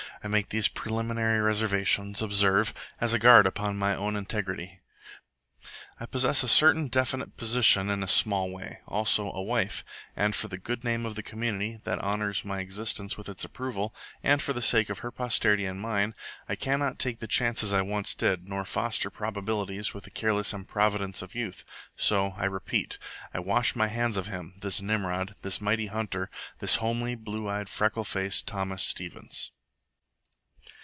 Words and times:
I 0.23 0.27
make 0.27 0.49
these 0.49 0.67
preliminary 0.67 1.39
reservations, 1.41 2.21
observe, 2.21 2.75
as 3.01 3.11
a 3.11 3.17
guard 3.17 3.47
upon 3.47 3.75
my 3.79 3.95
own 3.95 4.15
integrity. 4.15 4.79
I 5.99 6.05
possess 6.05 6.43
a 6.43 6.47
certain 6.47 6.89
definite 6.89 7.37
position 7.37 7.89
in 7.89 8.03
a 8.03 8.07
small 8.07 8.51
way, 8.51 8.81
also 8.87 9.31
a 9.31 9.41
wife; 9.41 9.83
and 10.15 10.35
for 10.35 10.47
the 10.47 10.59
good 10.59 10.83
name 10.83 11.07
of 11.07 11.15
the 11.15 11.23
community 11.23 11.79
that 11.85 11.97
honours 12.01 12.45
my 12.45 12.59
existence 12.59 13.17
with 13.17 13.29
its 13.29 13.43
approval, 13.43 13.95
and 14.21 14.43
for 14.43 14.53
the 14.53 14.61
sake 14.61 14.91
of 14.91 14.99
her 14.99 15.09
posterity 15.09 15.65
and 15.65 15.81
mine, 15.81 16.13
I 16.47 16.53
cannot 16.53 16.99
take 16.99 17.17
the 17.17 17.25
chances 17.25 17.73
I 17.73 17.81
once 17.81 18.13
did, 18.13 18.47
nor 18.47 18.63
foster 18.63 19.09
probabilities 19.09 19.95
with 19.95 20.03
the 20.03 20.11
careless 20.11 20.53
improvidence 20.53 21.23
of 21.23 21.33
youth. 21.33 21.63
So, 21.95 22.35
I 22.37 22.45
repeat, 22.45 22.99
I 23.33 23.39
wash 23.39 23.75
my 23.75 23.87
hands 23.87 24.17
of 24.17 24.27
him, 24.27 24.53
this 24.61 24.83
Nimrod, 24.83 25.33
this 25.41 25.59
mighty 25.59 25.87
hunter, 25.87 26.29
this 26.59 26.75
homely, 26.75 27.15
blue 27.15 27.49
eyed, 27.49 27.69
freckle 27.69 28.03
faced 28.05 28.45
Thomas 28.47 28.83
Stevens. 28.83 29.49